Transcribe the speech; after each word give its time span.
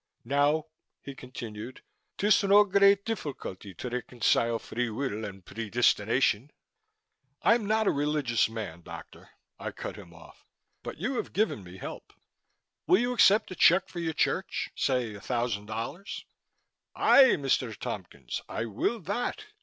"Now," 0.25 0.65
he 1.03 1.13
continued, 1.13 1.83
"'tis 2.17 2.41
no 2.43 2.63
great 2.63 3.05
difficulty 3.05 3.75
to 3.75 3.89
reconcile 3.91 4.57
free 4.57 4.89
will 4.89 5.23
and 5.23 5.45
predestination." 5.45 6.49
"I'm 7.43 7.67
not 7.67 7.85
a 7.85 7.91
religious 7.91 8.49
man, 8.49 8.81
doctor," 8.81 9.29
I 9.59 9.69
cut 9.69 9.97
him 9.97 10.11
off, 10.11 10.43
"but 10.81 10.97
you 10.97 11.17
have 11.17 11.33
given 11.33 11.63
me 11.63 11.77
help. 11.77 12.13
Will 12.87 12.97
you 12.99 13.13
accept 13.13 13.51
a 13.51 13.55
check 13.55 13.89
for 13.89 13.99
your 13.99 14.13
church 14.13 14.71
say 14.75 15.13
a 15.13 15.21
thousand 15.21 15.67
dollars?" 15.67 16.25
"Aye, 16.95 17.35
Mr. 17.37 17.77
Tompkins, 17.77 18.41
I 18.49 18.65
will 18.65 18.99
that! 19.01 19.45